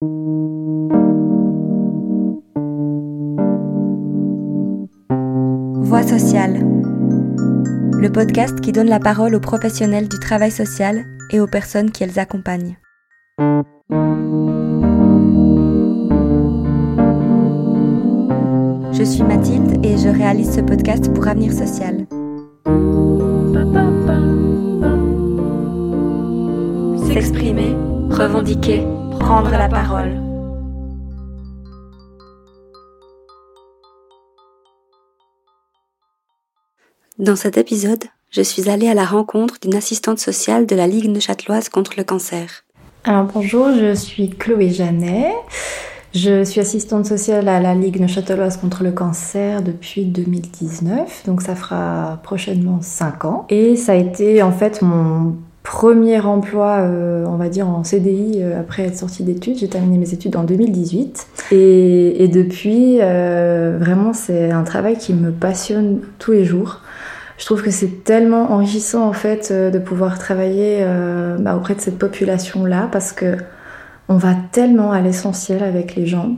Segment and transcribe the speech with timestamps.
[0.00, 0.12] Voix
[6.04, 6.60] sociale.
[7.98, 12.04] Le podcast qui donne la parole aux professionnels du travail social et aux personnes qui
[12.04, 12.78] elles accompagnent.
[18.92, 22.06] Je suis Mathilde et je réalise ce podcast pour Avenir Social.
[27.12, 27.74] S'exprimer,
[28.10, 28.86] revendiquer,
[29.28, 30.14] prendre la parole.
[37.18, 41.10] Dans cet épisode, je suis allée à la rencontre d'une assistante sociale de la Ligue
[41.10, 42.64] neuchâteloise contre le cancer.
[43.04, 45.34] Alors bonjour, je suis Chloé Janet.
[46.14, 51.54] Je suis assistante sociale à la Ligue neuchâteloise contre le cancer depuis 2019, donc ça
[51.54, 53.46] fera prochainement 5 ans.
[53.50, 55.36] Et ça a été en fait mon
[55.68, 59.58] premier emploi, euh, on va dire en CDI euh, après être sortie d'études.
[59.58, 61.26] J'ai terminé mes études en 2018.
[61.52, 66.80] Et, et depuis, euh, vraiment, c'est un travail qui me passionne tous les jours.
[67.36, 70.84] Je trouve que c'est tellement enrichissant en fait de pouvoir travailler
[71.38, 73.36] bah, auprès de cette population-là parce que
[74.08, 76.34] on va tellement à l'essentiel avec les gens.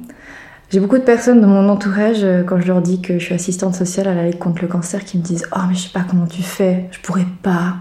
[0.70, 3.74] J'ai beaucoup de personnes dans mon entourage, quand je leur dis que je suis assistante
[3.74, 6.04] sociale à la Ligue contre le cancer, qui me disent Oh, mais je sais pas
[6.08, 7.74] comment tu fais, je pourrais pas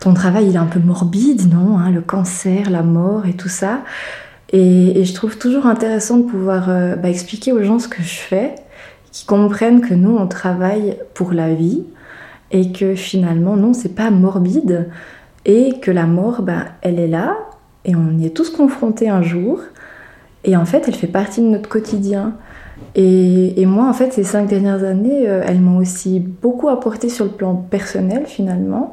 [0.00, 3.48] ton travail il est un peu morbide, non hein, Le cancer, la mort et tout
[3.48, 3.82] ça.
[4.52, 8.16] Et, je trouve toujours intéressant de pouvoir euh, bah, expliquer aux gens ce que je
[8.16, 8.54] fais,
[9.12, 11.84] qui comprennent que nous on travaille pour la vie
[12.50, 14.90] et que finalement non c'est pas morbide
[15.44, 17.36] et que la mort bah, elle est là
[17.84, 19.60] et on y est tous confrontés un jour
[20.44, 22.34] et en fait elle fait partie de notre quotidien.
[22.96, 27.24] Et, moi, en fait, ces cinq dernières années, euh, elles m'ont aussi beaucoup apporté sur
[27.24, 28.92] le plan personnel, finalement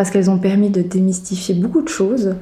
[0.00, 2.34] parce qu'elles ont permis de démystifier beaucoup de choses.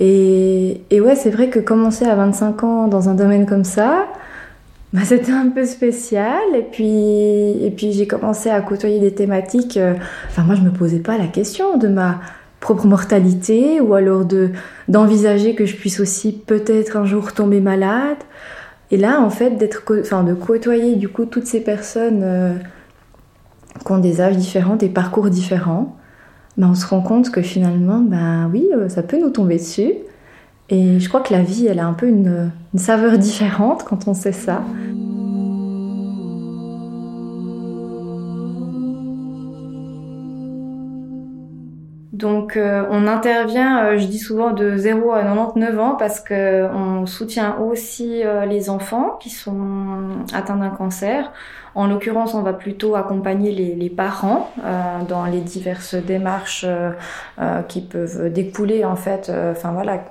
[0.00, 4.06] Et, ouais, c'est vrai que commencer à 25 ans dans un domaine comme ça,
[4.92, 6.40] bah, c'était un peu spécial.
[6.52, 9.76] Et puis, et puis j'ai commencé à côtoyer des thématiques.
[9.76, 9.94] Euh,
[10.26, 12.18] enfin, moi, je me posais pas la question de ma
[12.60, 14.50] propre mortalité ou alors de
[14.88, 18.18] d'envisager que je puisse aussi peut-être un jour tomber malade.
[18.90, 22.54] Et là, en fait, d'être, enfin, de côtoyer du coup toutes ces personnes euh,
[23.84, 25.96] qui ont des âges différents, des parcours différents,
[26.56, 29.92] bah, on se rend compte que finalement, bah oui, euh, ça peut nous tomber dessus.
[30.68, 34.14] Et je crois que la vie, elle a un peu une, saveur différente quand on
[34.14, 34.62] sait ça.
[42.20, 47.06] Donc euh, on intervient, euh, je dis souvent de 0 à 99 ans parce qu'on
[47.06, 51.32] soutient aussi les enfants qui sont atteints d'un cancer.
[51.74, 56.90] En l'occurrence, on va plutôt accompagner les, parents euh, dans les diverses démarches euh,
[57.40, 59.30] euh, qui peuvent découler en fait.
[59.52, 60.04] Enfin voilà,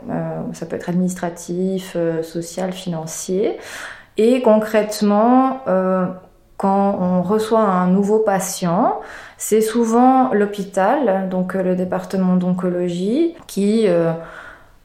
[0.53, 3.57] ça peut être administratif, social, financier.
[4.17, 5.61] Et concrètement,
[6.57, 8.99] quand on reçoit un nouveau patient,
[9.39, 13.87] c'est souvent l'hôpital, donc le département d'oncologie, qui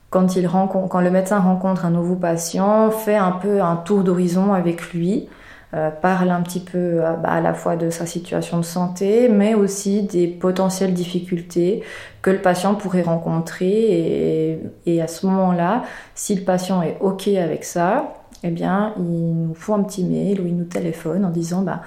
[0.09, 4.04] quand, il rencontre, quand le médecin rencontre un nouveau patient, fait un peu un tour
[4.04, 5.28] d'horizon avec lui
[5.75, 9.28] euh, parle un petit peu euh, bah, à la fois de sa situation de santé,
[9.28, 11.82] mais aussi des potentielles difficultés
[12.22, 14.60] que le patient pourrait rencontrer.
[14.86, 15.82] Et, à ce moment-là,
[16.15, 20.41] si le patient est OK avec ça, eh bien, il nous faut un petit mail
[20.41, 21.81] ou il nous téléphone en disant bah,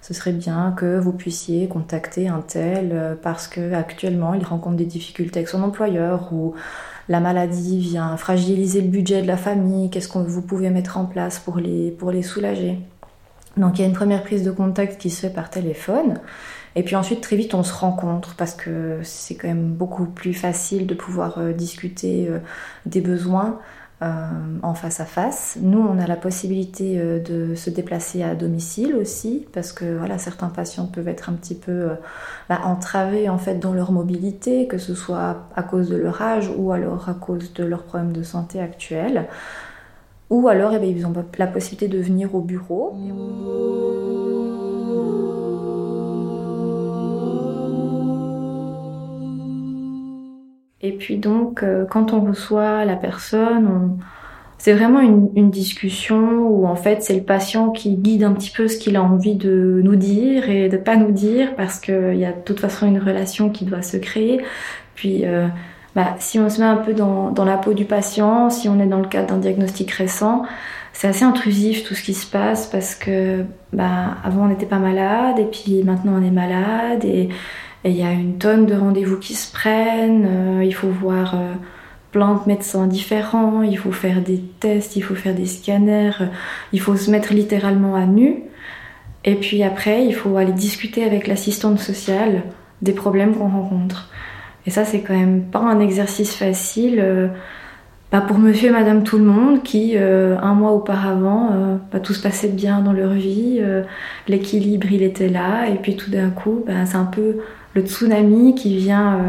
[0.00, 4.86] ce serait bien que vous puissiez contacter un tel euh, parce qu'actuellement il rencontre des
[4.86, 6.54] difficultés avec son employeur ou
[7.08, 11.06] la maladie vient fragiliser le budget de la famille, qu'est-ce que vous pouvez mettre en
[11.06, 12.78] place pour les, pour les soulager?
[13.56, 16.20] Donc il y a une première prise de contact qui se fait par téléphone.
[16.76, 20.34] Et puis ensuite, très vite, on se rencontre parce que c'est quand même beaucoup plus
[20.34, 22.38] facile de pouvoir euh, discuter euh,
[22.86, 23.58] des besoins
[24.00, 25.58] en face à face.
[25.60, 30.48] Nous, on a la possibilité de se déplacer à domicile aussi parce que voilà, certains
[30.48, 31.88] patients peuvent être un petit peu
[32.48, 36.50] bah, entravés en fait dans leur mobilité, que ce soit à cause de leur âge
[36.56, 39.26] ou alors à cause de leurs problèmes de santé actuels.
[40.30, 42.94] Ou alors, eh bien, ils ont la possibilité de venir au bureau.
[50.80, 53.98] Et puis donc, euh, quand on reçoit la personne,
[54.58, 58.68] c'est vraiment une, discussion où en fait c'est le patient qui guide un petit peu
[58.68, 62.24] ce qu'il a envie de nous dire et de pas nous dire parce qu'il y
[62.24, 64.40] a de toute façon une relation qui doit se créer.
[64.94, 65.46] Puis euh,
[65.94, 68.86] bah, si on se met un peu dans, la peau du patient, si on est
[68.86, 70.42] dans le cadre d'un diagnostic récent,
[70.92, 74.78] c'est assez intrusif tout ce qui se passe parce que bah, avant on n'était pas
[74.78, 77.28] malade et puis maintenant on est malade et
[77.84, 80.26] il y a une tonne de rendez-vous qui se prennent.
[80.26, 81.54] Euh, il faut voir euh,
[82.12, 86.12] plein de médecins différents, il faut faire des tests, il faut faire des scanners,
[86.72, 88.42] il faut se mettre littéralement à nu.
[89.24, 92.42] Et puis après, il faut aller discuter avec l'assistante sociale
[92.82, 94.10] des problèmes qu'on rencontre.
[94.66, 97.00] Et ça, c'est quand même pas un exercice facile.
[97.00, 97.28] Euh,
[98.26, 102.14] pour monsieur et madame tout le monde qui, euh, un mois auparavant, euh, bah, tout
[102.14, 103.60] se passait bien dans leur vie,
[104.28, 107.38] l'équilibre il était là, et puis tout d'un coup, bah, c'est un peu
[107.78, 109.20] le tsunami qui vient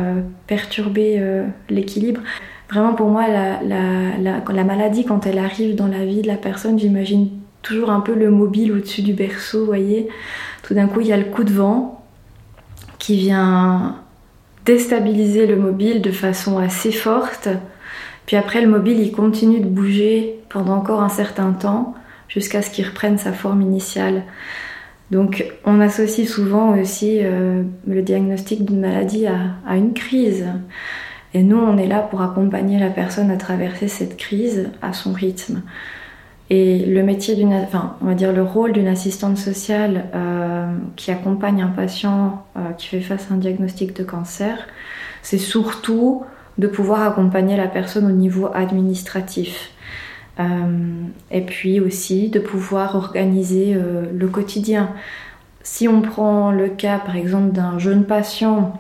[0.47, 1.21] perturber
[1.69, 2.21] l'équilibre.
[2.69, 6.35] Vraiment pour moi, la, la, la, maladie, quand elle arrive dans la vie de la
[6.35, 7.29] personne, j'imagine
[7.61, 10.07] toujours un peu le mobile au-dessus du berceau, vous voyez.
[10.63, 12.05] Tout d'un coup, il y a le coup de vent
[12.99, 13.95] qui vient
[14.65, 17.49] déstabiliser le mobile de façon assez forte.
[18.27, 21.95] Puis après, le mobile, il continue de bouger pendant encore un certain temps
[22.27, 24.23] jusqu'à ce qu'il reprenne sa forme initiale.
[25.11, 30.45] Donc, on associe souvent aussi euh, le diagnostic d'une maladie à, une crise.
[31.33, 35.13] Et nous, on est là pour accompagner la personne à traverser cette crise à son
[35.13, 35.63] rythme.
[36.51, 41.11] Et le métier d'une, enfin, on va dire le rôle d'une assistante sociale euh, qui
[41.11, 44.67] accompagne un patient euh, qui fait face à un diagnostic de cancer,
[45.21, 46.23] c'est surtout
[46.57, 49.71] de pouvoir accompagner la personne au niveau administratif.
[50.39, 50.43] Euh,
[51.31, 53.75] et puis aussi de pouvoir organiser
[54.13, 54.91] le quotidien.
[55.63, 58.79] Si on prend le cas par exemple d'un jeune patient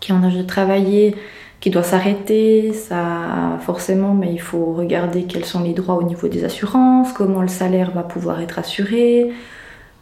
[0.00, 1.14] qui en a de travailler
[1.60, 6.28] qui doit s'arrêter, ça forcément, mais il faut regarder quels sont les droits au niveau
[6.28, 9.32] des assurances, comment le salaire va pouvoir être assuré.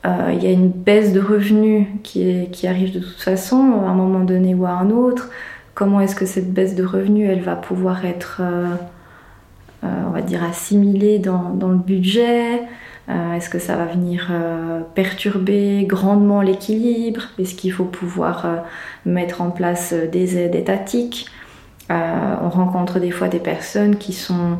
[0.07, 3.95] Euh, il y a une baisse de revenus qui, arrive de toute façon à un
[3.95, 5.31] moment donné ou à un autre.
[5.75, 8.75] Comment est-ce que cette baisse de revenus, elle va pouvoir être, euh, euh,
[10.07, 12.63] on va dire, assimilée dans, le budget.
[13.09, 14.33] Est-ce que ça va venir
[14.95, 17.23] perturber grandement l'équilibre?
[17.39, 18.65] Est-ce qu'il faut pouvoir
[19.05, 21.31] mettre en place des aides étatiques?
[21.91, 24.59] Euh, on rencontre des fois des personnes qui sont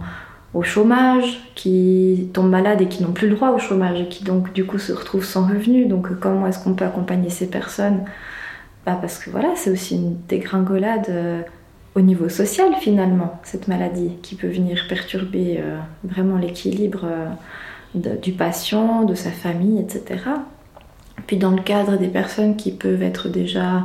[0.55, 4.25] au chômage, qui tombent malades et qui n'ont plus le droit au chômage et qui
[4.25, 5.87] donc du coup se retrouvent sans revenu.
[5.87, 8.05] Donc comment est-ce qu'on peut accompagner ces personnes?
[8.87, 11.43] Bah Parce que voilà, c'est aussi une dégringolade euh,
[11.97, 17.07] au niveau social finalement, cette maladie qui peut venir perturber euh, vraiment l'équilibre
[17.95, 20.21] du patient, de sa famille, etc.
[21.27, 23.85] Puis dans le cadre des personnes qui peuvent être déjà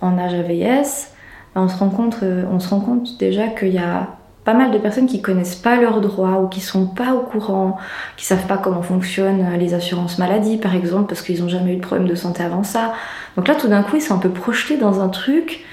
[0.00, 1.12] en âge AVS,
[1.54, 4.08] on se rend compte, euh, on se rend compte déjà qu'il y a
[4.44, 7.76] pas mal de personnes qui connaissent pas leurs droits ou qui sont pas au courant,
[8.16, 11.74] qui savent pas comment fonctionnent euh, les assurances maladie par exemple parce qu'ils ont jamais
[11.74, 12.94] eu de problème de santé avant ça.
[13.36, 15.64] Donc là tout d'un coup ils sont un peu projetés dans un truc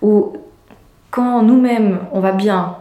[0.00, 0.32] où
[1.12, 2.76] quand nous-mêmes on va bien,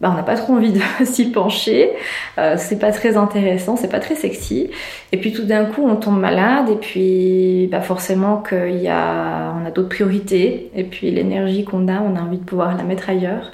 [0.00, 1.92] bah, on n'a pas trop envie de s'y pencher,
[2.36, 4.70] euh, c'est pas très intéressant, c'est pas très sexy.
[5.12, 9.54] Et puis tout d'un coup, on tombe malade, et puis bah, forcément qu'il y a,
[9.58, 12.82] on a d'autres priorités, et puis l'énergie qu'on a, on a envie de pouvoir la
[12.82, 13.52] mettre ailleurs.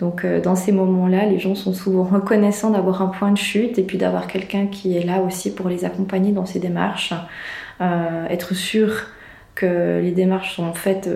[0.00, 3.78] Donc euh, dans ces moments-là, les gens sont souvent reconnaissants d'avoir un point de chute,
[3.78, 7.14] et puis d'avoir quelqu'un qui est là aussi pour les accompagner dans ces démarches,
[7.82, 9.04] euh, être sûr
[9.54, 11.08] que les démarches sont faites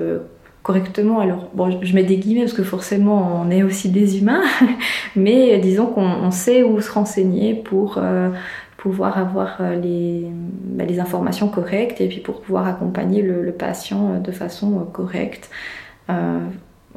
[0.62, 1.20] correctement.
[1.20, 4.42] Alors, bon, je mets des guillemets parce que forcément, on est aussi des humains,
[5.16, 8.30] mais disons qu'on sait où se renseigner pour euh,
[8.76, 10.26] pouvoir avoir euh, les,
[10.64, 15.50] bah, les, informations correctes et puis pour pouvoir accompagner le, patient euh, de façon correcte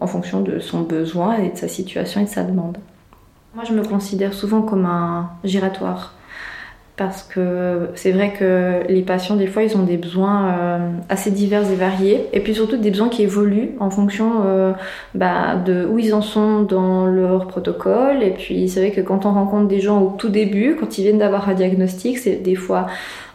[0.02, 2.80] en fonction de son besoin et de sa situation et de sa demande.
[3.54, 6.16] Moi, je me considère souvent comme un giratoire
[6.96, 11.32] parce que c'est vrai que les patients, des fois, ils ont des besoins euh, assez
[11.32, 14.74] divers et variés, et puis surtout des besoins qui évoluent en fonction euh,
[15.16, 18.22] bah, de où ils en sont dans leur protocole.
[18.22, 21.02] Et puis c'est vrai que quand on rencontre des gens au tout début, quand ils
[21.02, 22.86] viennent d'avoir un diagnostic, c'est des fois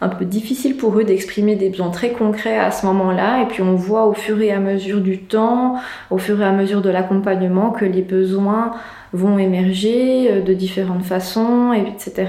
[0.01, 3.43] un peu difficile pour eux d'exprimer des besoins très concrets à ce moment-là.
[3.43, 5.75] Et puis on voit au fur et à mesure du temps,
[6.11, 8.73] au fur et à mesure de l'accompagnement, que les besoins
[9.13, 12.27] vont émerger euh, de différentes façons, etc.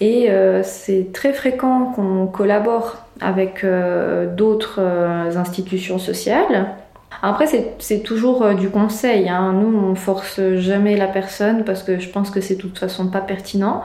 [0.00, 4.80] Et euh, c'est très fréquent qu'on collabore avec euh, d'autres
[5.36, 6.74] institutions sociales.
[7.22, 7.46] Après,
[7.78, 9.28] c'est toujours du conseil.
[9.28, 9.52] Hein.
[9.52, 13.08] Nous, on force jamais la personne parce que je pense que c'est de toute façon
[13.08, 13.84] pas pertinent.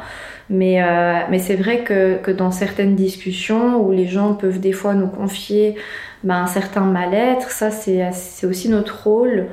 [0.50, 0.82] Mais,
[1.30, 5.08] mais c'est vrai que, que, dans certaines discussions où les gens peuvent des fois nous
[5.08, 5.76] confier
[6.24, 9.48] ben, un certain mal-être, ça c'est aussi notre rôle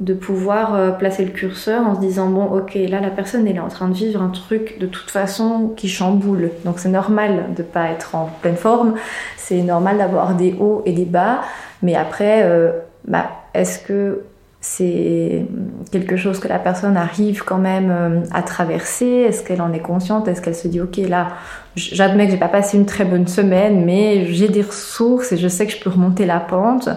[0.00, 3.56] de pouvoir euh, placer le curseur en se disant bon ok là la personne elle
[3.56, 6.50] est en train de vivre un truc de toute façon qui chamboule.
[6.64, 8.94] Donc c'est normal de pas être en pleine forme.
[9.36, 11.40] C'est normal d'avoir des hauts et des bas.
[11.82, 12.72] Mais après euh,
[13.08, 14.24] bah, est-ce que
[14.60, 15.46] c'est
[15.92, 19.06] quelque chose que la personne arrive quand même euh, à traverser?
[19.06, 20.28] Est-ce qu'elle en est consciente?
[20.28, 21.28] Est-ce qu'elle se dit ok là
[21.74, 25.48] j'admets que j'ai pas passé une très bonne semaine mais j'ai des ressources et je
[25.48, 26.90] sais que je peux remonter la pente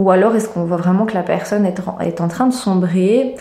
[0.00, 3.34] ou alors est-ce qu'on voit vraiment que la personne est, en train de sombrer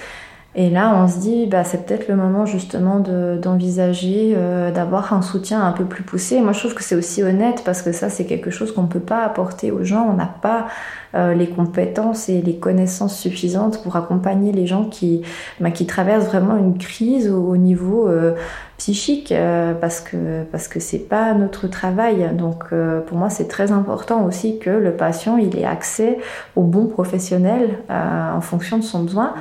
[0.56, 5.22] Et là, on se dit, bah, c'est peut-être le moment justement d'envisager euh, d'avoir un
[5.22, 6.42] soutien un peu plus poussé.
[6.42, 8.88] Moi, je trouve que c'est aussi honnête parce que ça, c'est quelque chose qu'on ne
[8.90, 10.06] peut pas apporter aux gens.
[10.12, 10.68] On n'a pas
[11.16, 15.22] euh, les compétences et les connaissances suffisantes pour accompagner les gens qui,
[15.62, 18.36] bah, traversent vraiment une crise au, niveau euh,
[18.80, 19.34] psychique
[19.80, 22.30] parce que parce que c'est pas notre travail.
[22.34, 22.74] Donc,
[23.06, 26.18] pour moi, c'est très important aussi que le patient il ait accès
[26.56, 29.36] aux bons professionnels en fonction de son besoin.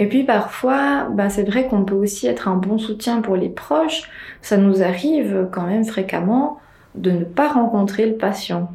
[0.00, 3.48] Et puis parfois, bah, c'est vrai qu'on peut aussi être un bon soutien pour les
[3.48, 4.08] proches.
[4.42, 6.58] Ça nous arrive quand même fréquemment
[6.94, 8.70] de ne pas rencontrer le patient.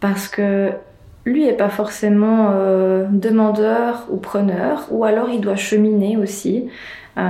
[0.00, 0.72] Parce que
[1.28, 6.68] lui n'est pas forcément euh, demandeur ou preneur, ou alors il doit cheminer aussi
[7.18, 7.20] euh,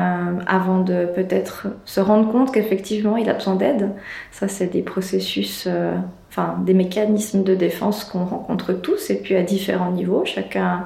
[0.47, 3.91] avant de peut-être se rendre compte qu'effectivement il a besoin d'aide.
[4.31, 5.95] Ça, c'est des processus, euh,
[6.31, 10.25] enfin des mécanismes de défense qu'on rencontre tous, et puis à différents niveaux.
[10.25, 10.85] Chacun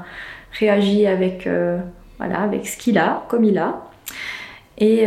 [0.59, 1.49] réagit avec
[2.19, 3.83] voilà, avec ce qu'il a, comme il a.
[4.79, 5.07] Et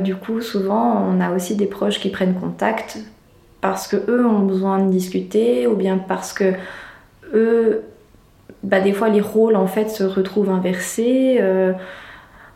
[0.00, 2.98] du coup, souvent, on a aussi des proches qui prennent contact
[3.60, 6.54] parce que eux ont besoin de discuter ou bien parce que
[7.34, 7.82] eux,
[8.62, 11.38] bah, des fois, les rôles en fait se retrouvent inversés.
[11.40, 11.72] Euh,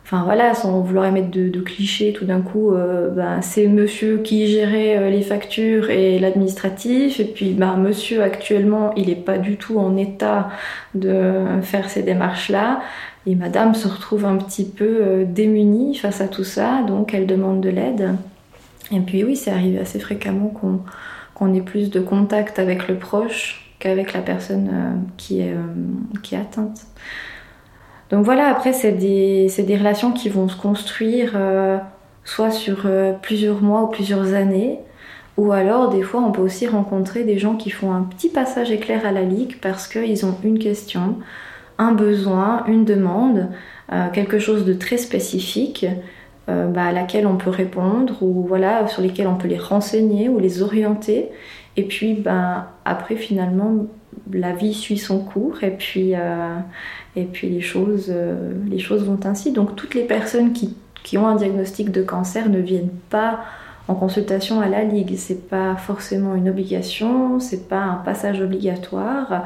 [0.07, 4.45] Enfin voilà, sans vouloir émettre de, clichés, tout d'un coup, euh, ben, c'est monsieur qui
[4.45, 9.57] gérait euh, les factures et l'administratif, et puis ben, monsieur actuellement, il n'est pas du
[9.57, 10.49] tout en état
[10.93, 11.23] de
[11.63, 12.81] faire ces démarches-là,
[13.25, 17.61] et madame se retrouve un petit peu démunie face à tout ça, donc elle demande
[17.61, 18.15] de l'aide.
[18.91, 20.53] Et puis oui, c'est arrivé assez fréquemment
[21.33, 25.55] qu'on ait plus de contact avec le proche qu'avec la personne qui, est,
[26.23, 26.85] qui est atteinte.
[28.09, 31.77] Donc voilà, après, c'est des, des, relations qui vont se construire euh,
[32.23, 34.79] soit sur euh, plusieurs mois ou plusieurs années,
[35.37, 38.71] ou alors des fois on peut aussi rencontrer des gens qui font un petit passage
[38.71, 41.17] éclair à la ligue parce qu'ils ont une question,
[41.77, 43.49] un besoin, une demande,
[43.91, 45.85] euh, quelque chose de très spécifique.
[46.47, 50.37] Bah, à laquelle on peut répondre ou voilà sur lesquels on peut les renseigner ou
[50.37, 51.31] les orienter
[51.75, 53.87] et puis ben après finalement
[54.31, 56.13] la vie suit son cours et puis
[57.15, 59.51] et puis les choses, euh, les choses vont ainsi.
[59.51, 63.39] Donc toutes les personnes qui, qui, ont un diagnostic de cancer ne viennent pas
[63.87, 65.15] en consultation à la Ligue.
[65.17, 69.45] C'est pas forcément une obligation, c'est pas un passage obligatoire.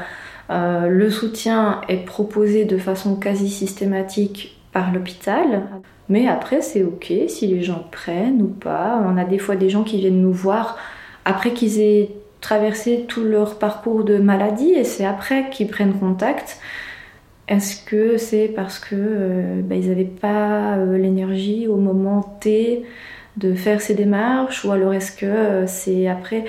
[0.50, 5.64] Euh, le soutien est proposé de façon quasi systématique par l'hôpital.
[6.10, 9.02] Mais après, c'est ok si les gens prennent ou pas.
[9.06, 10.78] On a des fois des gens qui viennent nous voir
[11.26, 12.10] après qu'ils aient
[12.42, 16.60] traversé tout leur parcours de maladie et c'est après qu'ils prennent contact.
[17.48, 22.86] Est-ce que c'est parce que euh, bah, ils n'avaient pas euh, l'énergie au moment T
[23.38, 26.46] de faire ces démarches ou alors est-ce que euh, c'est après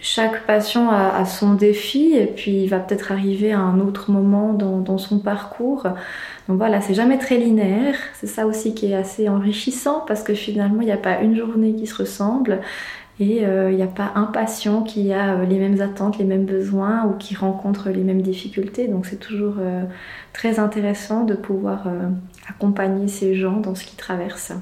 [0.00, 4.52] chaque patient a, son défi et puis il va peut-être arriver à un autre moment
[4.52, 5.86] dans, son parcours?
[6.48, 7.96] Donc voilà, c'est jamais très linéaire.
[8.14, 11.36] C'est ça aussi qui est assez enrichissant parce que finalement il n'y a pas une
[11.36, 12.60] journée qui se ressemble
[13.20, 17.04] et il n'y a pas un patient qui a les mêmes attentes, les mêmes besoins
[17.06, 18.88] ou qui rencontre les mêmes difficultés.
[18.88, 19.54] Donc c'est toujours
[20.34, 22.10] très intéressant de pouvoir euh,
[22.48, 24.52] accompagner ces gens dans ce qu'ils traversent.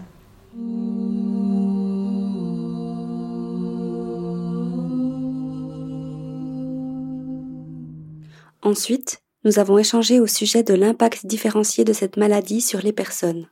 [8.63, 13.47] Ensuite, nous avons échangé au sujet de l'impact différencié de cette maladie sur les personnes.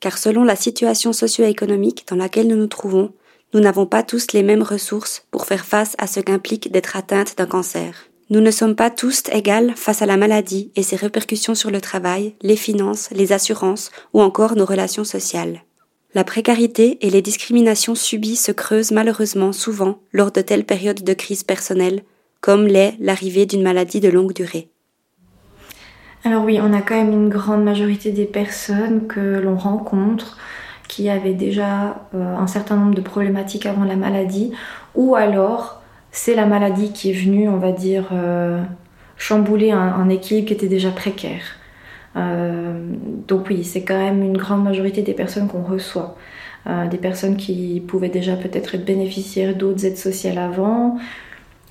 [0.00, 3.12] Car selon la situation socio-économique dans laquelle nous nous trouvons,
[3.54, 7.36] nous n'avons pas tous les mêmes ressources pour faire face à ce qu'implique d'être atteinte
[7.36, 8.08] d'un cancer.
[8.30, 11.80] Nous ne sommes pas tous égales face à la maladie et ses répercussions sur le
[11.80, 15.62] travail, les finances, les assurances ou encore nos relations sociales.
[16.14, 21.14] La précarité et les discriminations subies se creusent malheureusement souvent lors de telles périodes de
[21.14, 22.02] crise personnelle,
[22.40, 24.68] comme l'est l'arrivée d'une maladie de longue durée.
[26.24, 30.36] Alors oui, on a quand même une grande majorité des personnes que l'on rencontre
[30.88, 34.52] qui avaient déjà euh, un certain nombre de problématiques avant la maladie,
[34.94, 38.62] ou alors c'est la maladie qui est venue, on va dire, euh,
[39.16, 41.42] chambouler un, équilibre qui était déjà précaire.
[42.16, 42.80] Euh,
[43.28, 46.16] donc oui, c'est quand même une grande majorité des personnes qu'on reçoit.
[46.90, 50.98] Des personnes qui pouvaient déjà peut-être être bénéficiaires d'autres aides sociales avant.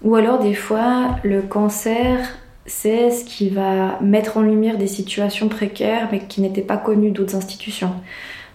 [0.01, 2.17] Ou alors des fois, le cancer,
[2.67, 7.11] c'est ce qui va mettre en lumière des situations précaires mais qui n'étaient pas connues
[7.11, 7.93] d'autres institutions.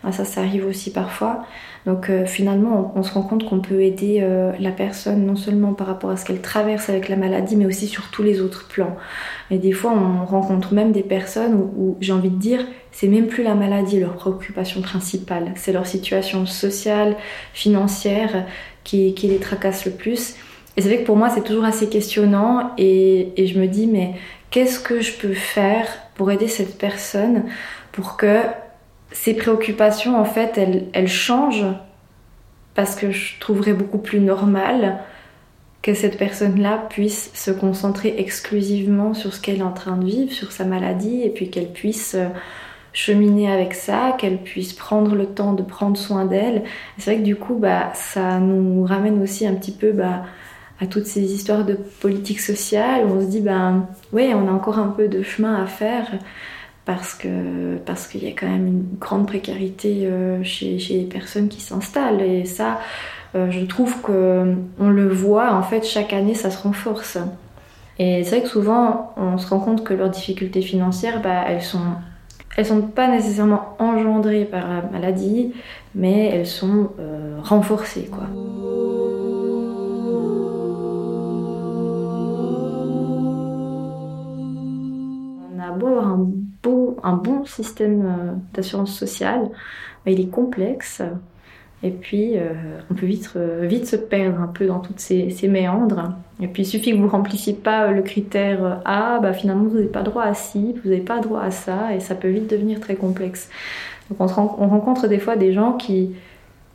[0.04, 1.44] Ah, ça, ça arrive aussi parfois.
[1.86, 5.74] Donc euh, finalement, on, se rend compte qu'on peut aider euh, la personne non seulement
[5.74, 8.68] par rapport à ce qu'elle traverse avec la maladie, mais aussi sur tous les autres
[8.68, 8.96] plans.
[9.50, 13.26] Et des fois, on rencontre même des personnes où, j'ai envie de dire, c'est même
[13.26, 17.16] plus la maladie leur préoccupation principale, c'est leur situation sociale,
[17.52, 18.44] financière
[18.84, 20.36] qui, qui les tracasse le plus.
[20.76, 24.14] Et c'est vrai que pour moi, c'est toujours assez questionnant et, je me dis, mais
[24.50, 27.44] qu'est-ce que je peux faire pour aider cette personne
[27.92, 28.40] pour que
[29.10, 30.58] ces préoccupations, en fait,
[30.92, 31.66] elles, changent
[32.74, 34.98] parce que je trouverais beaucoup plus normal
[35.82, 40.32] que cette personne-là puisse se concentrer exclusivement sur ce qu'elle est en train de vivre,
[40.32, 42.28] sur sa maladie, et puis qu'elle puisse euh,
[42.94, 46.62] cheminer avec ça, qu'elle puisse prendre le temps de prendre soin d'elle.
[46.96, 50.22] C'est vrai que du coup, bah, ça nous ramène aussi un petit peu bah,
[50.82, 54.78] à toutes ces histoires de politique sociale on se dit, ben, oui, on a encore
[54.78, 56.10] un peu de chemin à faire
[56.84, 61.04] parce que parce qu'il y a quand même une grande précarité euh, chez, chez, les
[61.04, 62.80] personnes qui s'installent et ça
[63.36, 67.18] euh, je trouve que on le voit en fait chaque année ça se renforce
[68.00, 71.62] et c'est vrai que souvent on se rend compte que leurs difficultés financières bah, elles
[71.62, 71.78] sont
[72.56, 75.52] elles sont pas nécessairement engendrées par la maladie
[75.94, 78.26] mais elles sont euh, renforcées quoi.
[85.82, 86.30] Beau avoir un
[87.02, 89.48] un bon système euh, d'assurance sociale,
[90.04, 91.02] bah, il est complexe.
[91.84, 92.52] Et puis, euh,
[92.90, 96.14] on peut vite, euh, vite se perdre un peu dans toutes ces, méandres.
[96.40, 99.88] Et puis, il suffit que vous remplissiez pas le critère A, bah, finalement, vous n'avez
[99.88, 102.78] pas droit à ci, vous n'avez pas droit à ça, et ça peut vite devenir
[102.78, 103.50] très complexe.
[104.10, 104.26] Donc, on,
[104.68, 106.12] rencontre des fois des gens qui,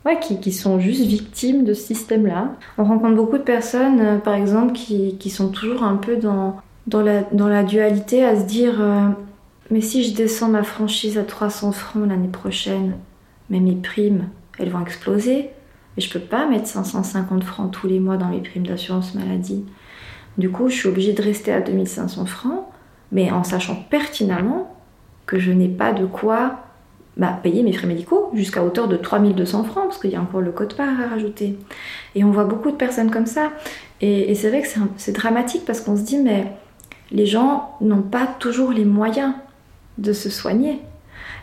[0.04, 2.50] ouais, qui, sont juste victimes de ce système-là.
[2.76, 6.56] On rencontre beaucoup de personnes, par exemple, qui, qui, sont toujours un peu dans,
[6.88, 8.80] dans, la, dans la dualité à se dire
[9.70, 12.94] mais si je descends ma franchise à 300 francs l'année prochaine,
[13.50, 14.28] mais mes primes,
[14.58, 15.50] elles vont exploser.
[15.96, 19.64] Et je peux pas mettre 550 francs tous les mois dans mes primes d'assurance maladie.
[20.38, 22.64] Du coup, je suis obligée de rester à 2500 francs,
[23.12, 24.74] mais en sachant pertinemment
[25.26, 26.60] que je n'ai pas de quoi
[27.16, 30.40] bah, payer mes frais médicaux jusqu'à hauteur de 3200 francs, parce qu'il y a encore
[30.40, 31.58] le code part à rajouter.
[32.14, 33.50] Et on voit beaucoup de personnes comme ça.
[34.00, 36.52] Et c'est vrai que c'est dramatique parce qu'on se dit, mais
[37.10, 39.32] les gens n'ont pas toujours les moyens
[39.98, 40.80] de se soigner.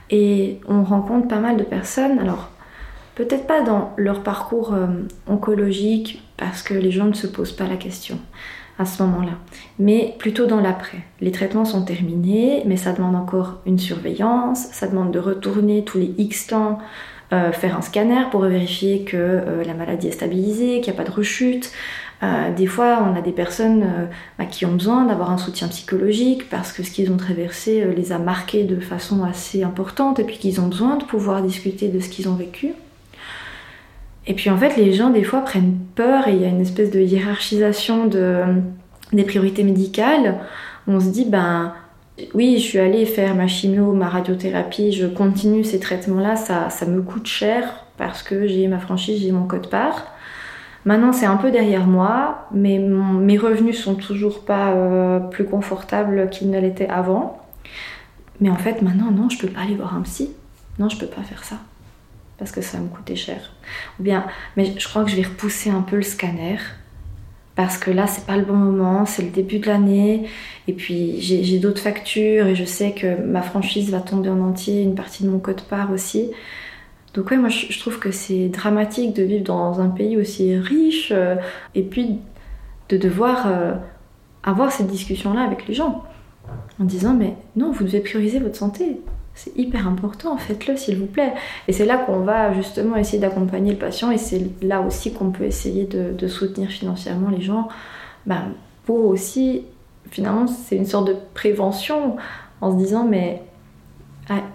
[0.10, 2.50] Et on rencontre pas mal de personnes, alors
[3.16, 4.88] peut-être pas dans leur parcours euh,
[5.28, 8.20] oncologique, parce que les gens ne se posent pas la question
[8.78, 9.32] à ce moment-là,
[9.80, 11.00] mais plutôt dans l'après.
[11.22, 15.98] Les traitements sont terminés, mais ça demande encore une surveillance, ça demande de retourner tous
[15.98, 16.80] les X temps
[17.34, 21.04] euh, faire un scanner pour vérifier que euh, la maladie est stabilisée, qu'il n'y a
[21.04, 21.72] pas de rechute,
[22.23, 26.49] euh, des fois, on a des personnes euh, qui ont besoin d'avoir un soutien psychologique
[26.49, 30.23] parce que ce qu'ils ont traversé euh, les a marqués de façon assez importante et
[30.23, 32.73] puis qu'ils ont besoin de pouvoir discuter de ce qu'ils ont vécu.
[34.28, 36.62] Et puis en fait, les gens des fois prennent peur et il y a une
[36.62, 38.43] espèce de hiérarchisation de,
[39.12, 40.39] des priorités médicales.
[40.88, 41.73] On se dit, ben
[42.34, 46.86] oui, je suis allée faire ma chimio, ma radiothérapie, je continue ces traitements-là, ça, ça
[46.86, 50.14] me coûte cher parce que j'ai ma franchise, j'ai mon code part.
[50.86, 56.30] Maintenant, c'est un peu derrière moi, mais mes revenus sont toujours pas euh, plus confortables
[56.30, 57.41] qu'ils ne l'étaient avant.
[58.39, 60.30] Mais en fait, maintenant, non, je peux pas aller voir un psy.
[60.78, 61.56] Non, je peux pas faire ça.
[62.38, 63.52] Parce que ça me coûtait cher.
[64.00, 64.26] Ou bien,
[64.58, 66.58] mais je crois que je vais repousser un peu le scanner.
[67.56, 70.28] Parce que là, c'est pas le bon moment, c'est le début de l'année.
[70.67, 74.84] Et puis, j'ai d'autres factures et je sais que ma franchise va tomber en entier,
[74.84, 76.32] une partie de mon code part aussi.
[77.15, 81.13] Donc ouais, moi je, trouve que c'est dramatique de vivre dans un pays aussi riche
[81.15, 81.36] euh,
[81.73, 82.19] et puis
[82.89, 83.73] de devoir euh,
[84.43, 86.04] avoir cette discussion-là avec les gens
[86.80, 88.99] en disant mais non, vous devez prioriser votre santé.
[89.34, 91.34] C'est hyper important, faites-le s'il vous plaît.
[91.67, 95.32] Et c'est là qu'on va justement essayer d'accompagner le patient et c'est là aussi qu'on
[95.32, 97.69] peut essayer de, soutenir financièrement les gens
[98.25, 98.51] ben,
[98.86, 99.63] pour aussi,
[100.12, 102.17] finalement, c'est une sorte de prévention
[102.60, 103.41] en se disant mais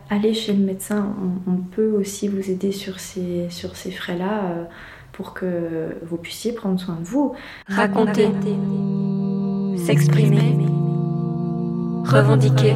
[0.08, 1.14] allez chez le médecin,
[1.46, 4.64] on, peut aussi vous aider sur ces, sur ces frais-là euh,
[5.12, 7.34] pour que vous puissiez prendre soin de vous.
[7.68, 8.28] Raconter,
[9.76, 10.56] s'exprimer,
[12.04, 12.74] revendiquer.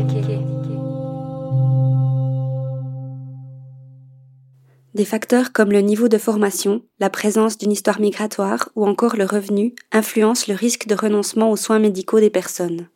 [4.94, 9.24] Des facteurs comme le niveau de formation, la présence d'une histoire migratoire ou encore le
[9.24, 12.86] revenu influencent le risque de renoncement aux soins médicaux des personnes.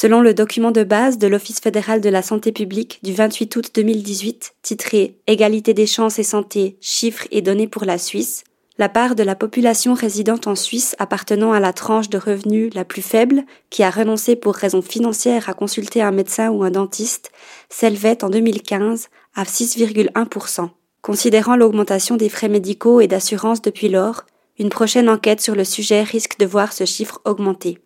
[0.00, 3.70] Selon le document de base de l'Office fédéral de la santé publique du 28 août
[3.74, 8.44] 2018, titré Égalité des chances et santé, chiffres et données pour la Suisse,
[8.78, 12.84] la part de la population résidente en Suisse appartenant à la tranche de revenus la
[12.84, 17.32] plus faible, qui a renoncé pour raisons financières à consulter un médecin ou un dentiste,
[17.68, 20.68] s'élevait en 2015 à 6,1%.
[21.02, 24.26] Considérant l'augmentation des frais médicaux et d'assurance depuis lors,
[24.60, 27.80] une prochaine enquête sur le sujet risque de voir ce chiffre augmenter.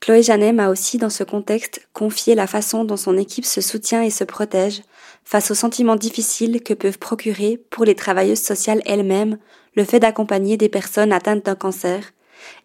[0.00, 4.02] Chloé Janet m'a aussi, dans ce contexte, confié la façon dont son équipe se soutient
[4.02, 4.80] et se protège
[5.24, 9.36] face aux sentiments difficiles que peuvent procurer, pour les travailleuses sociales elles-mêmes,
[9.76, 12.12] le fait d'accompagner des personnes atteintes d'un cancer,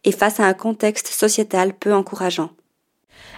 [0.05, 2.51] et face à un contexte sociétal peu encourageant.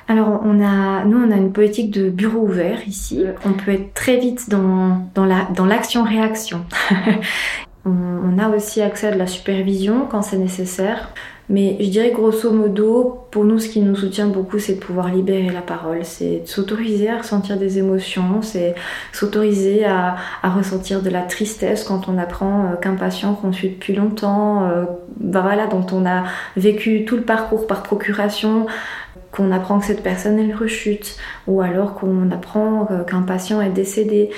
[0.07, 3.25] Alors, on a, nous, on a une politique de bureau ouvert ici.
[3.43, 6.65] On peut être très vite dans, dans l'action-réaction.
[7.85, 11.13] on, on a aussi accès à de la supervision quand c'est nécessaire.
[11.49, 15.07] Mais je dirais grosso modo, pour nous, ce qui nous soutient beaucoup, c'est de pouvoir
[15.07, 18.75] libérer la parole, c'est s'autoriser à ressentir des émotions, c'est
[19.13, 23.95] s'autoriser à, ressentir de la tristesse quand on apprend euh, qu'un patient qu'on suit depuis
[23.95, 24.83] longtemps, euh,
[25.21, 26.23] voilà, dont on a
[26.57, 28.65] vécu tout le parcours par procuration,
[29.31, 34.31] qu'on apprend que cette personne elle rechute ou alors qu'on apprend qu'un patient est décédé.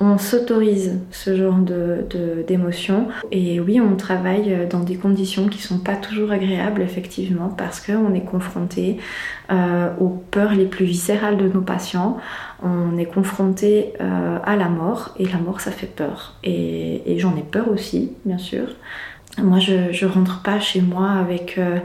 [0.00, 1.58] On s'autorise ce genre
[2.48, 7.48] d'émotions de, et oui on travaille dans des conditions qui sont pas toujours agréables effectivement
[7.48, 8.98] parce qu'on est confronté
[9.52, 12.16] euh, aux peurs les plus viscérales de nos patients.
[12.64, 17.36] On est confronté euh, à la mort et la mort ça fait peur et, j'en
[17.36, 18.66] ai peur aussi bien sûr.
[19.38, 21.78] Moi je, rentre pas chez moi avec euh,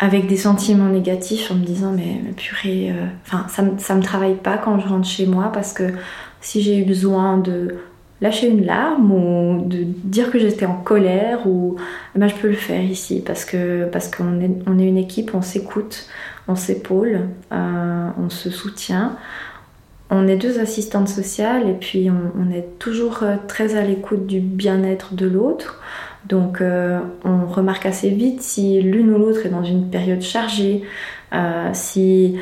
[0.00, 3.06] des sentiments négatifs en me disant mais, purée, euh,
[3.48, 5.92] ça, ça me travaille pas quand je rentre chez moi parce que
[6.42, 7.76] si j'ai eu besoin de
[8.20, 11.76] lâcher une larme ou de dire que j'étais en colère ou
[12.14, 14.96] eh ben, je peux le faire ici parce que parce qu'on est, on est une
[14.98, 16.06] équipe, on s'écoute,
[16.46, 19.16] on s'épaule, euh, on se soutient.
[20.10, 24.40] On est deux assistantes sociales et puis on, est toujours euh, très à l'écoute du
[24.40, 25.80] bien-être de l'autre.
[26.28, 30.82] Donc euh, on remarque assez vite si l'une ou l'autre est dans une période chargée,
[31.72, 32.36] si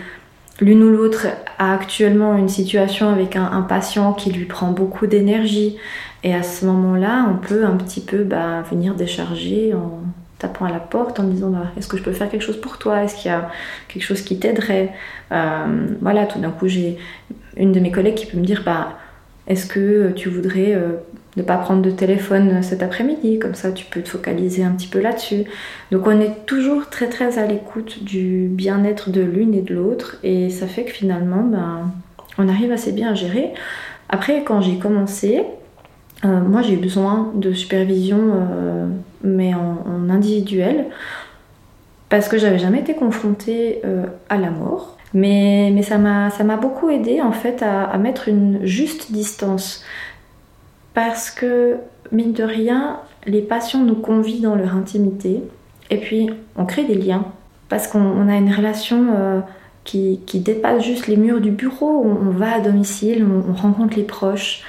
[0.60, 1.26] l'une ou l'autre
[1.58, 5.76] a actuellement une situation avec un, patient qui lui prend beaucoup d'énergie.
[6.22, 10.00] Et à ce moment-là, on peut un petit peu bah, venir décharger en
[10.38, 12.78] tapant à la porte en disant bah, est-ce que je peux faire quelque chose pour
[12.78, 13.02] toi?
[13.02, 13.50] Est-ce qu'il y a
[13.88, 14.92] quelque chose qui t'aiderait?
[15.32, 16.98] Euh, Voilà, tout d'un coup, j'ai
[17.56, 18.98] une de mes collègues qui peut me dire bah,
[19.46, 20.74] est-ce que tu voudrais
[21.36, 24.88] ne pas prendre de téléphone cet après-midi, comme ça tu peux te focaliser un petit
[24.88, 25.44] peu là-dessus.
[25.92, 30.16] Donc on est toujours très très à l'écoute du bien-être de l'une et de l'autre
[30.22, 31.92] et ça fait que finalement ben,
[32.38, 33.52] on arrive assez bien à gérer.
[34.08, 35.42] Après quand j'ai commencé,
[36.24, 38.86] euh, moi j'ai eu besoin de supervision euh,
[39.22, 40.86] mais en, individuel
[42.08, 44.96] parce que j'avais jamais été confrontée euh, à la mort.
[45.12, 49.84] Mais, ça m'a beaucoup aidé en fait à mettre une juste distance
[50.94, 51.76] parce que,
[52.12, 55.42] mine de rien, les patients nous convient dans leur intimité
[55.90, 57.26] et puis on crée des liens
[57.68, 59.40] parce qu'on a une relation euh,
[59.84, 62.04] qui, dépasse juste les murs du bureau.
[62.04, 64.62] On, va à domicile, on, rencontre les proches,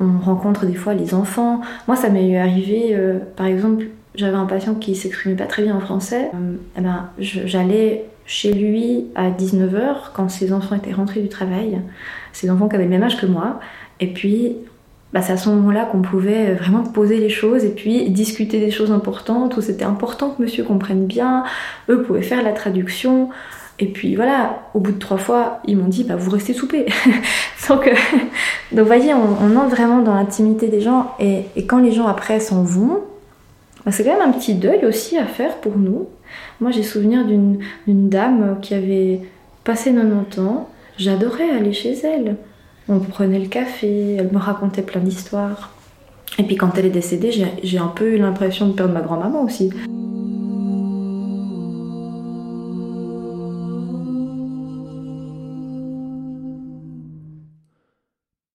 [0.00, 1.60] on rencontre des fois les enfants.
[1.86, 5.76] Moi, ça m'est arrivé, euh, par exemple, j'avais un patient qui s'exprimait pas très bien
[5.76, 6.30] en français.
[6.34, 11.80] Euh, eh ben, j'allais chez lui à 19h quand ses enfants étaient rentrés du travail,
[12.32, 13.60] ses enfants qui avaient le même âge que moi.
[14.00, 14.56] Et puis
[15.14, 18.58] bah, c'est à ce moment-là qu'on pouvait euh, vraiment poser les choses et puis discuter
[18.58, 21.44] des choses importantes où c'était important que monsieur comprenne bien.
[21.88, 23.30] Eux pouvaient faire la traduction.
[23.78, 26.86] Et puis voilà, au bout de trois fois, ils m'ont dit bah, vous restez souper.
[27.68, 27.94] donc, euh,
[28.72, 32.64] donc, voyez, on, entre vraiment dans l'intimité des gens et, quand les gens après s'en
[32.64, 33.04] vont,
[33.86, 36.08] bah, c'est quand même un petit deuil aussi à faire pour nous.
[36.60, 39.20] Moi, j'ai souvenir d'une dame qui avait
[39.62, 40.68] passé 90 ans.
[40.98, 42.36] J'adorais aller chez elle.
[42.88, 45.72] On prenait le café, elle me racontait plein d'histoires.
[46.38, 47.30] Et puis quand elle est décédée,
[47.62, 49.70] j'ai un peu eu l'impression de perdre ma grand-maman aussi.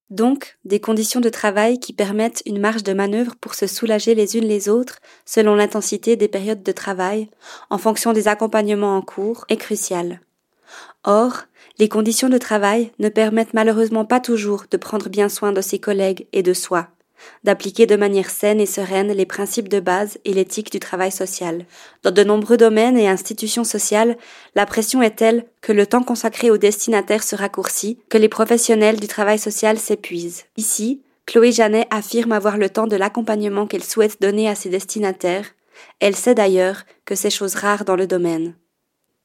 [0.09, 4.35] Donc, des conditions de travail qui permettent une marge de manœuvre pour se soulager les
[4.35, 7.29] unes les autres selon l'intensité des périodes de travail,
[7.69, 10.19] en fonction des accompagnements en cours, est crucial.
[11.05, 11.43] Or,
[11.79, 15.79] les conditions de travail ne permettent malheureusement pas toujours de prendre bien soin de ses
[15.79, 16.89] collègues et de soi,
[17.45, 21.65] d'appliquer de manière saine et sereine les principes de base et l'éthique du travail social.
[22.03, 24.17] Dans de nombreux domaines et institutions sociales,
[24.55, 28.99] la pression est telle que le temps consacré aux destinataires se raccourcit, que les professionnels
[28.99, 30.45] du travail social s'épuisent.
[30.57, 35.45] Ici, Chloé Janet affirme avoir le temps de l'accompagnement qu'elle souhaite donner à ses destinataires.
[36.01, 38.55] Elle sait d'ailleurs que c'est chose rare dans le domaine.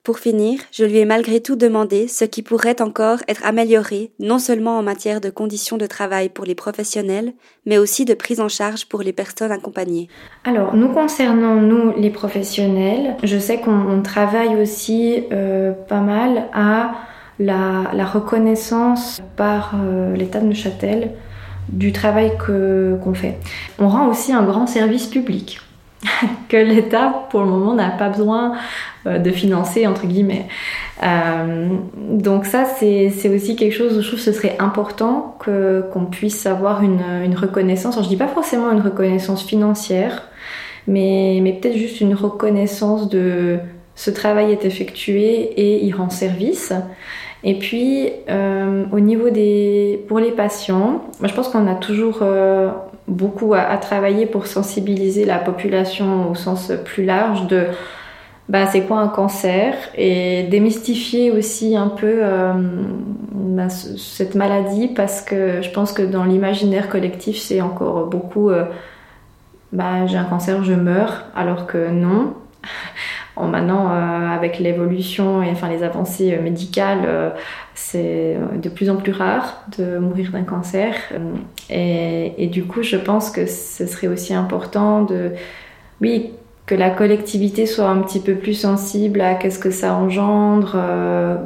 [0.04, 4.38] Pour finir, je lui ai malgré tout demandé ce qui pourrait encore être amélioré, non
[4.38, 7.32] seulement en matière de conditions de travail pour les professionnels,
[7.64, 10.08] mais aussi de prise en charge pour les personnes accompagnées.
[10.44, 16.96] Alors, nous concernant, nous, les professionnels, je sais qu'on travaille aussi euh, pas mal à
[17.38, 21.12] la, reconnaissance par euh, l'État de Neuchâtel
[21.70, 23.38] du travail qu'on fait.
[23.78, 25.60] On rend aussi un grand service public
[26.48, 28.54] que l'État, pour le moment, n'a pas besoin
[29.06, 30.46] euh, de financer, entre guillemets.
[31.02, 36.04] Euh, donc ça, c'est aussi quelque chose où je trouve que ce serait important qu'on
[36.06, 37.94] puisse avoir une, reconnaissance.
[37.94, 40.28] Alors, je dis pas forcément une reconnaissance financière,
[40.86, 43.58] mais, peut-être juste une reconnaissance de
[43.94, 45.24] ce travail est effectué
[45.56, 46.72] et il rend service.
[47.46, 50.02] Et puis, euh, au niveau des...
[50.08, 52.22] pour les patients, je pense qu'on a toujours
[53.08, 57.66] beaucoup à, travailler pour sensibiliser la population au sens plus large de
[58.48, 62.52] bah, c'est quoi un cancer et démystifier aussi un peu euh,
[63.32, 68.50] bah, cette maladie parce que je pense que dans l'imaginaire collectif, c'est encore beaucoup
[69.74, 72.34] bah, j'ai un cancer, je meurs, alors que non.
[73.42, 77.30] maintenant, euh, avec l'évolution et enfin les avancées euh, médicales, euh,
[77.74, 80.94] c'est de plus en plus rare de mourir d'un cancer.
[81.68, 85.32] Et, du coup, je pense que ce serait aussi important de,
[86.00, 86.32] oui,
[86.66, 90.78] que la collectivité soit un petit peu plus sensible à qu'est-ce que ça engendre,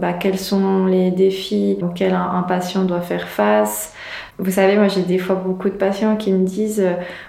[0.01, 3.95] bah, quels sont les défis auxquels un, patient doit faire face.
[4.39, 6.85] Vous savez, moi j'ai des fois beaucoup de patients qui me disent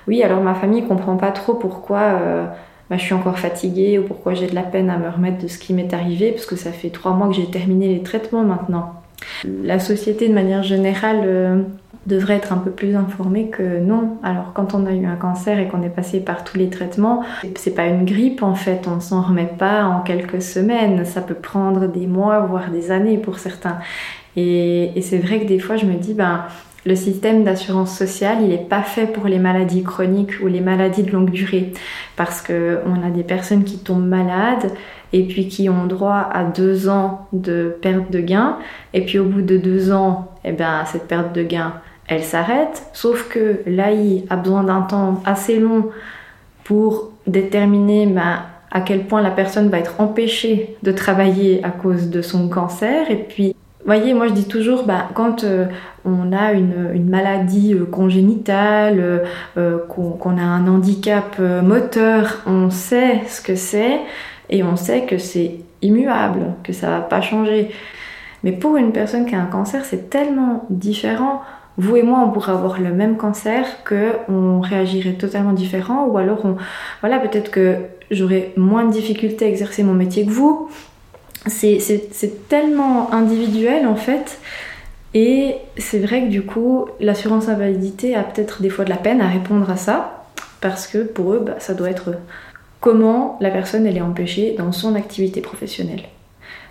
[0.07, 2.51] oui, alors ma famille comprend pas trop pourquoi
[2.89, 5.47] bah, je suis encore fatiguée ou pourquoi j'ai de la peine à me remettre de
[5.47, 8.43] ce qui m'est arrivé, parce que ça fait trois mois que j'ai terminé les traitements
[8.43, 8.93] maintenant.
[9.45, 11.61] La société, de manière générale, euh,
[12.07, 14.17] devrait être un peu plus informée que non.
[14.23, 17.23] Alors, quand on a eu un cancer et qu'on est passé par tous les traitements,
[17.55, 21.05] c'est pas une grippe en fait, on s'en remet pas en quelques semaines.
[21.05, 23.77] Ça peut prendre des mois, voire des années pour certains.
[24.35, 26.45] Et, et c'est vrai que des fois, je me dis, ben,
[26.85, 31.03] le système d'assurance sociale, il n'est pas fait pour les maladies chroniques ou les maladies
[31.03, 31.73] de longue durée.
[32.15, 34.71] Parce qu'on a des personnes qui tombent malades
[35.11, 38.57] et puis qui ont droit à deux ans de perte de gain.
[38.93, 41.73] Et puis au bout de deux ans, eh ben, cette perte de gain,
[42.07, 42.83] elle s'arrête.
[42.93, 45.89] Sauf que l'AI a besoin d'un temps assez long
[46.63, 52.09] pour déterminer ben, à quel point la personne va être empêchée de travailler à cause
[52.09, 53.11] de son cancer.
[53.11, 53.55] Et puis
[53.89, 55.65] voyez, moi je dis toujours, bah, quand euh,
[56.05, 59.23] on a une, maladie euh, congénitale,
[59.57, 63.99] euh, qu'on a un handicap moteur, on sait ce que c'est
[64.49, 67.71] et on sait que c'est immuable, que ça va pas changer.
[68.43, 71.41] Mais pour une personne qui a un cancer, c'est tellement différent.
[71.77, 76.17] Vous et moi, on pourrait avoir le même cancer, que on réagirait totalement différent, ou
[76.17, 76.57] alors on,
[77.01, 77.77] voilà, peut-être que
[78.11, 80.69] j'aurais moins de difficultés à exercer mon métier que vous,
[81.47, 84.39] c'est tellement individuel en fait.
[85.13, 89.21] Et c'est vrai que du coup, l'assurance invalidité a peut-être des fois de la peine
[89.21, 90.23] à répondre à ça,
[90.61, 92.13] parce que pour eux, bah, ça doit être
[92.79, 96.03] comment la personne elle est empêchée dans son activité professionnelle.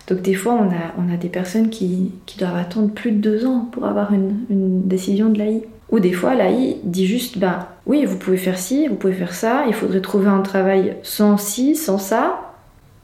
[0.07, 3.17] Donc des fois, on a, on a des personnes qui, qui, doivent attendre plus de
[3.17, 5.63] deux ans pour avoir une, une décision de l'AI.
[5.91, 9.33] Ou des fois, l'AI dit juste, bah oui, vous pouvez faire ci, vous pouvez faire
[9.33, 12.48] ça, il faudrait trouver un travail sans ci, sans ça,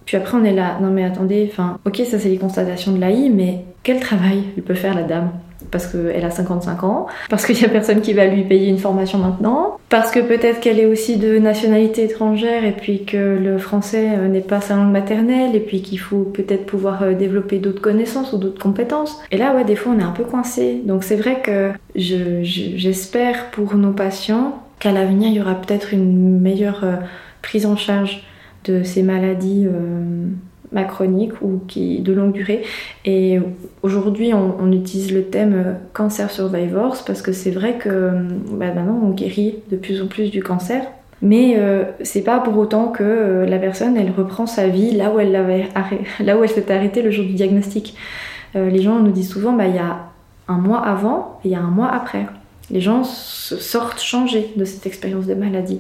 [0.06, 3.00] puis après, on est là, non mais attendez, enfin, ok, ça c'est les constatations de
[3.00, 5.32] l'AI, mais quel travail elle peut faire la dame?
[5.72, 8.78] Parce qu'elle a 55 ans, parce qu'il n'y a personne qui va lui payer une
[8.78, 13.58] formation maintenant, parce que peut-être qu'elle est aussi de nationalité étrangère et puis que le
[13.58, 17.58] français euh, n'est pas sa langue maternelle et puis qu'il faut peut-être pouvoir euh, développer
[17.58, 19.20] d'autres connaissances ou d'autres compétences.
[19.32, 20.82] Et là, ouais, des fois, on est un peu coincé.
[20.86, 26.39] Donc c'est vrai que j'espère pour nos patients qu'à l'avenir, il y aura peut-être une
[26.39, 26.96] meilleure euh,
[27.41, 28.24] prise en charge
[28.65, 30.28] de ces maladies euh,
[30.71, 32.63] macroniques ou qui de longue durée.
[33.06, 33.39] Et
[33.84, 38.12] aujourd'hui, on, utilise le thème euh, cancer survivors parce que c'est vrai que euh,
[38.51, 40.84] bah, maintenant on guérit de plus en plus du cancer.
[41.21, 41.58] Mais
[42.04, 45.69] c'est pas pour autant que la personne elle reprend sa vie là où elle l'avait
[46.19, 47.95] là où elle s'était arrêtée le jour du diagnostic.
[48.54, 50.10] les gens nous disent souvent bah il y a
[50.49, 52.28] un mois avant et il y a un mois après.
[52.69, 55.80] Les gens sortent changés de cette expérience de maladie.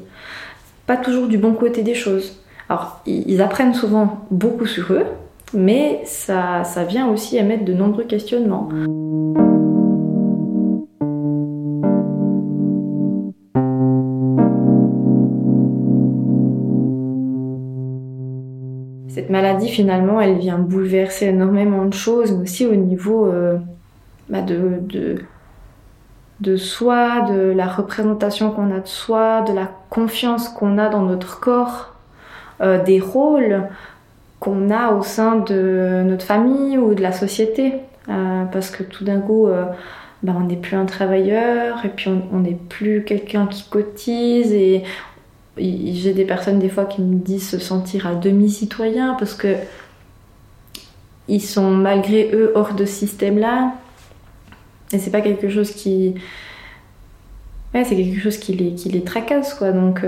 [0.87, 2.44] Pas toujours du bon côté des choses.
[2.67, 5.05] Alors, ils apprennent souvent beaucoup sur eux,
[5.53, 8.69] mais ça, ça vient aussi émettre de nombreux questionnements.
[19.09, 23.57] Cette maladie, finalement, elle vient bouleverser énormément de choses, mais aussi au niveau euh,
[24.27, 25.19] bah, de, de,
[26.41, 31.03] de soi, de la représentation qu'on a de soi, de la confiance qu'on a dans
[31.03, 31.94] notre corps.
[32.61, 33.63] Euh, des rôles
[34.39, 37.73] qu'on a au sein de notre famille ou de la société.
[38.07, 39.65] Euh, parce que tout d'un coup, euh,
[40.23, 44.83] ben, on n'est plus un travailleur et puis on n'est plus quelqu'un qui cotise et
[45.57, 49.55] j'ai des personnes des fois qui me disent se sentir à demi-citoyen parce que
[51.27, 53.73] ils sont malgré eux hors de ce système-là
[54.93, 56.15] et c'est pas quelque chose qui
[57.73, 59.73] c'est quelque chose qui les, qui les tracasse, quoi.
[59.73, 60.01] Donc,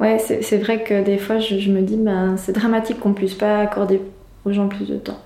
[0.00, 3.60] ouais, c'est vrai que des fois, je, me dis, ben, c'est dramatique qu'on puisse pas
[3.60, 4.00] accorder
[4.44, 5.18] aux gens plus de temps.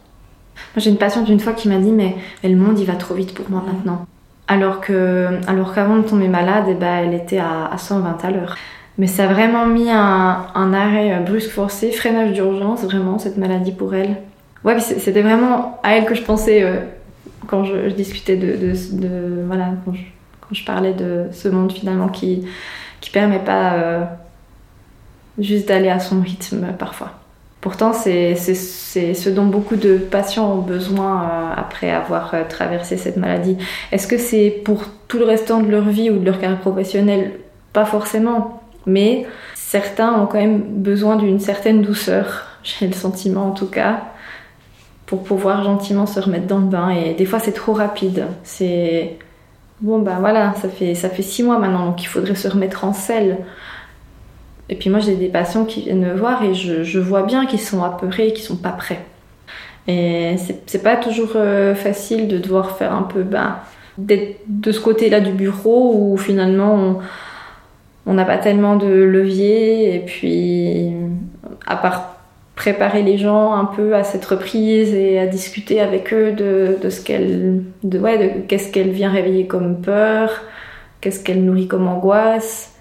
[0.75, 3.15] Moi, j'ai une patiente une fois qui m'a dit, mais, le monde, il va trop
[3.15, 4.07] vite pour moi maintenant.
[4.49, 8.31] Alors que, alors qu'avant de tomber malade, eh ben, elle était à, à 120 à
[8.31, 8.57] l'heure.
[8.99, 13.73] Mais ça a vraiment mis un, un arrêt brusque forcé, freinage d'urgence, vraiment, cette maladie
[13.73, 14.17] pour elle.
[14.65, 16.77] Ouais, c'était vraiment à elle que je pensais euh,
[17.47, 20.03] quand je, discutais de, de, voilà, quand je,
[20.41, 22.47] quand je, parlais de ce monde finalement qui
[23.01, 24.05] qui permet pas euh,
[25.39, 27.13] juste d'aller à son rythme parfois.
[27.61, 33.57] Pourtant, c'est ce dont beaucoup de patients ont besoin euh, après avoir traversé cette maladie.
[33.93, 37.35] Est-ce que c'est pour tout le restant de leur vie ou de leur carrière professionnelle?
[37.73, 43.53] Pas forcément, mais certains ont quand même besoin d'une certaine douceur, j'ai le sentiment en
[43.53, 44.03] tout cas,
[45.07, 46.91] pour pouvoir gentiment se remettre dans le bain.
[46.91, 48.27] Et des fois, c'est trop rapide.
[48.43, 49.19] C'est
[49.81, 52.85] bon, ben voilà, ça fait, ça fait six mois maintenant, donc il faudrait se remettre
[52.85, 53.39] en selle.
[54.69, 57.61] Et puis moi, j'ai des patients qui viennent me voir et je, vois bien qu'ils
[57.61, 59.01] sont apeurés, qu'ils sont pas prêts.
[59.89, 63.57] Et c'est pas toujours euh, facile de devoir faire un peu, ben,
[63.99, 67.01] d'être de ce côté-là du bureau où finalement
[68.07, 70.93] on n'a pas tellement de levier et puis
[71.67, 72.17] à part
[72.57, 76.91] préparer les gens un peu à cette reprise et à discuter avec eux de, de
[76.91, 80.43] ce qu'elle de ouais de qu'est-ce qu'elle vient réveiller comme peur
[81.01, 82.72] qu'est-ce qu'elle nourrit comme angoisse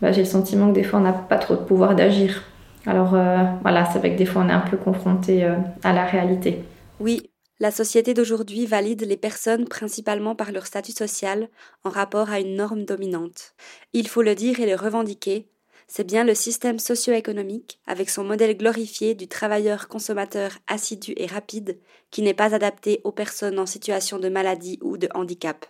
[0.00, 2.42] bah, j'ai le sentiment que des fois on n'a pas trop de pouvoir d'agir
[2.86, 5.92] alors euh, voilà c'est vrai que des fois on est un peu confronté euh, à
[5.92, 6.64] la réalité
[7.00, 11.48] oui la société d'aujourd'hui valide les personnes principalement par leur statut social
[11.84, 13.54] en rapport à une norme dominante.
[13.94, 15.48] Il faut le dire et le revendiquer,
[15.88, 21.78] c'est bien le système socio-économique, avec son modèle glorifié du travailleur consommateur assidu et rapide,
[22.10, 25.64] qui n'est pas adapté aux personnes en situation de maladie ou de handicap,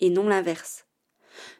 [0.00, 0.85] et non l'inverse.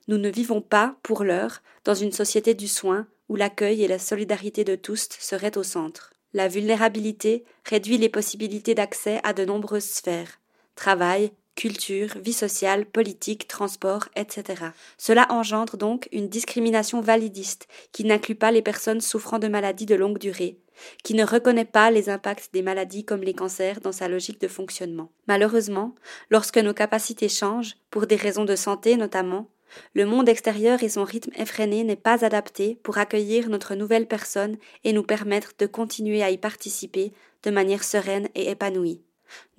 [0.08, 3.98] Nous ne vivons pas, pour l'heure, dans une société du soin où l'accueil et la
[3.98, 6.12] solidarité de tous seraient au centre.
[6.34, 10.40] La vulnérabilité réduit les possibilités d'accès à de nombreuses sphères
[10.74, 14.62] travail, culture, vie sociale, politique, transport, etc.
[14.98, 19.94] Cela engendre donc une discrimination validiste qui n'inclut pas les personnes souffrant de maladies de
[19.94, 20.58] longue durée,
[21.02, 24.48] qui ne reconnaît pas les impacts des maladies comme les cancers dans sa logique de
[24.48, 25.10] fonctionnement.
[25.26, 25.94] Malheureusement,
[26.30, 29.48] lorsque nos capacités changent, pour des raisons de santé notamment,
[29.94, 34.56] le monde extérieur et son rythme effréné n'est pas adapté pour accueillir notre nouvelle personne
[34.84, 37.12] et nous permettre de continuer à y participer
[37.42, 39.02] de manière sereine et épanouie.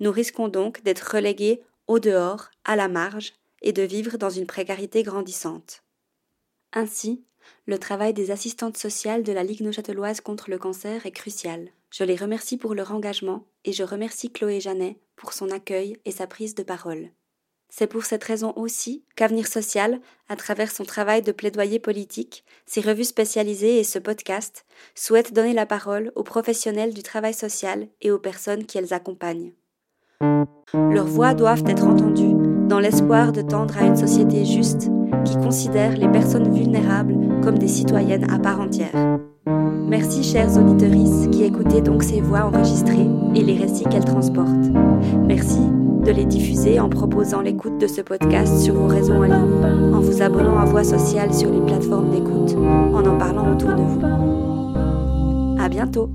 [0.00, 4.46] Nous risquons donc d'être relégués au dehors, à la marge, et de vivre dans une
[4.46, 5.82] précarité grandissante.
[6.72, 7.24] Ainsi,
[7.66, 11.70] le travail des assistantes sociales de la Ligue neuchâteloise contre le cancer est crucial.
[11.90, 16.12] Je les remercie pour leur engagement et je remercie Chloé Janet pour son accueil et
[16.12, 17.10] sa prise de parole.
[17.70, 22.80] C'est pour cette raison aussi qu'Avenir Social, à travers son travail de plaidoyer politique, ses
[22.80, 28.10] revues spécialisées et ce podcast, souhaite donner la parole aux professionnels du travail social et
[28.10, 29.52] aux personnes qui elles accompagnent.
[30.74, 32.34] Leurs voix doivent être entendues
[32.68, 34.88] dans l'espoir de tendre à une société juste
[35.24, 39.18] qui considère les personnes vulnérables comme des citoyennes à part entière.
[39.46, 44.68] Merci chers auditeurs qui écoutez donc ces voix enregistrées et les récits qu'elles transportent.
[45.26, 45.60] Merci
[46.12, 50.22] les diffuser en proposant l'écoute de ce podcast sur vos réseaux en ligne, en vous
[50.22, 55.60] abonnant à Voix Sociale sur les plateformes d'écoute, en en parlant autour de vous.
[55.60, 56.10] À bientôt!